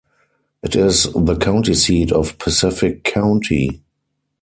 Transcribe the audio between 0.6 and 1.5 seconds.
It is the